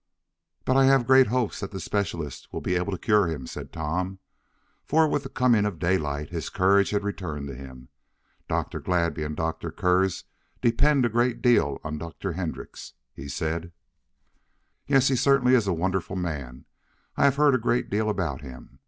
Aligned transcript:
"But 0.65 0.77
I 0.77 0.85
have 0.85 1.05
great 1.05 1.27
hopes 1.27 1.59
that 1.59 1.69
the 1.69 1.79
specialist 1.79 2.47
will 2.51 2.59
be 2.59 2.75
able 2.75 2.91
to 2.91 2.97
cure 2.97 3.27
him," 3.27 3.45
said 3.45 3.71
Tom, 3.71 4.17
for, 4.83 5.07
with 5.07 5.21
the 5.21 5.29
coming 5.29 5.63
of 5.63 5.77
daylight, 5.77 6.31
his 6.31 6.49
courage 6.49 6.89
had 6.89 7.03
returned 7.03 7.47
to 7.49 7.53
him. 7.55 7.89
"Dr. 8.49 8.79
Gladby 8.81 9.23
and 9.23 9.35
Dr. 9.37 9.69
Kurtz 9.69 10.23
depend 10.59 11.05
a 11.05 11.09
great 11.09 11.39
deal 11.43 11.79
on 11.83 11.99
Dr. 11.99 12.31
Hendrix," 12.33 12.93
he 13.13 13.27
said. 13.27 13.73
"Yes, 14.87 15.07
he 15.09 15.15
certainly 15.15 15.53
is 15.53 15.67
a 15.67 15.71
wonderful 15.71 16.15
man. 16.15 16.65
I 17.15 17.25
have 17.25 17.35
heard 17.35 17.53
a 17.53 17.59
great 17.59 17.91
deal 17.91 18.09
about 18.09 18.41
him. 18.41 18.79